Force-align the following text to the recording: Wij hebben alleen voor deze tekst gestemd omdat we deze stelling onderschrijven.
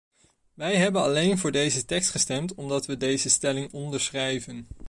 Wij 0.53 0.75
hebben 0.77 1.01
alleen 1.01 1.37
voor 1.37 1.51
deze 1.51 1.85
tekst 1.85 2.09
gestemd 2.09 2.53
omdat 2.55 2.85
we 2.85 2.97
deze 2.97 3.29
stelling 3.29 3.73
onderschrijven. 3.73 4.67